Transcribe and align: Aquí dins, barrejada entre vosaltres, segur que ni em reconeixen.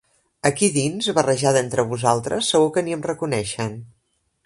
Aquí 0.49 0.69
dins, 0.77 1.09
barrejada 1.17 1.63
entre 1.67 1.87
vosaltres, 1.93 2.51
segur 2.55 2.75
que 2.79 2.87
ni 2.89 2.99
em 2.99 3.09
reconeixen. 3.11 3.83